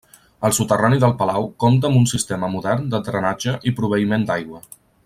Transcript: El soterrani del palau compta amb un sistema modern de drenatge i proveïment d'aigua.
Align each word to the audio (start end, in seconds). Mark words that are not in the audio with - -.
El 0.47 0.53
soterrani 0.59 0.97
del 1.03 1.13
palau 1.19 1.45
compta 1.65 1.91
amb 1.91 2.01
un 2.01 2.09
sistema 2.13 2.51
modern 2.57 2.91
de 2.95 3.05
drenatge 3.11 3.57
i 3.73 3.79
proveïment 3.83 4.31
d'aigua. 4.33 4.69